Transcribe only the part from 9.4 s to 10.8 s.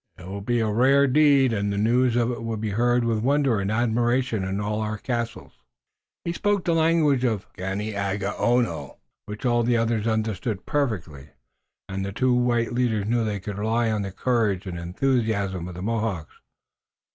all the others understood